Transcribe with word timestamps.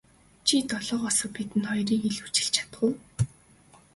Чи 0.45 0.55
долоогоосоо 0.71 1.29
бидэнд 1.35 1.65
хоёрыг 1.69 2.01
илүүчилж 2.09 2.49
чадах 2.55 2.81
уу. 2.85 2.93